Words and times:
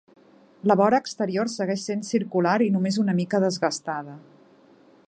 La 0.71 0.77
vora 0.79 0.99
exterior 1.05 1.51
segueix 1.57 1.83
sent 1.91 2.01
circular 2.09 2.57
i 2.69 2.71
només 2.77 2.99
una 3.05 3.17
mica 3.21 3.43
desgastada. 3.49 4.19